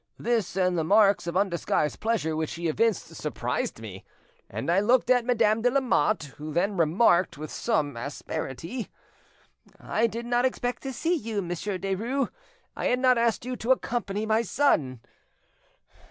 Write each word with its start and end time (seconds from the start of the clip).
This 0.17 0.57
and 0.57 0.79
the 0.79 0.83
marks 0.83 1.27
of 1.27 1.37
undisguised 1.37 1.99
pleasure 1.99 2.35
which 2.35 2.53
he 2.53 2.67
evinced 2.67 3.09
surprised 3.15 3.79
me, 3.79 4.03
and 4.49 4.71
I 4.71 4.79
looked 4.79 5.11
at 5.11 5.25
Madame 5.27 5.61
de 5.61 5.69
Lamotte, 5.69 6.23
who 6.39 6.51
then 6.51 6.75
remarked 6.75 7.37
with 7.37 7.51
some 7.51 7.95
asperity— 7.95 8.89
"'I 9.79 10.07
did 10.07 10.25
not 10.25 10.43
expect 10.43 10.81
to 10.81 10.91
see 10.91 11.13
you, 11.13 11.43
Monsieur 11.43 11.77
Derues. 11.77 12.31
I 12.75 12.87
had 12.87 12.97
not 12.97 13.19
asked 13.19 13.45
you 13.45 13.55
to 13.57 13.69
accompany 13.71 14.25
my 14.25 14.41
son. 14.41 15.01